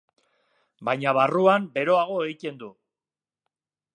[0.89, 2.73] Baina barruan beroago egiten du.